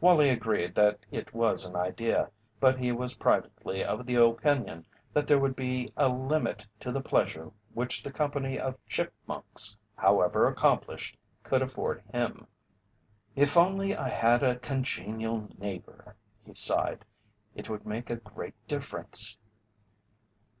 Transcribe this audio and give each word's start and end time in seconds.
Wallie 0.00 0.28
agreed 0.28 0.76
that 0.76 1.04
it 1.10 1.34
was 1.34 1.64
an 1.64 1.74
idea, 1.74 2.30
but 2.60 2.78
he 2.78 2.92
was 2.92 3.16
privately 3.16 3.82
of 3.82 4.06
the 4.06 4.14
opinion 4.14 4.86
that 5.12 5.26
there 5.26 5.40
would 5.40 5.56
be 5.56 5.92
a 5.96 6.08
limit 6.08 6.64
to 6.78 6.92
the 6.92 7.00
pleasure 7.00 7.50
which 7.72 8.00
the 8.00 8.12
company 8.12 8.56
of 8.56 8.78
chipmunks, 8.86 9.76
however 9.96 10.46
accomplished, 10.46 11.16
could 11.42 11.60
afford 11.60 12.04
him. 12.12 12.46
"If 13.34 13.56
only 13.56 13.96
I 13.96 14.10
had 14.10 14.44
a 14.44 14.60
congenial 14.60 15.48
neighbour," 15.58 16.14
he 16.46 16.54
sighed, 16.54 17.04
"it 17.56 17.68
would 17.68 17.84
make 17.84 18.10
a 18.10 18.16
great 18.18 18.54
difference." 18.68 19.36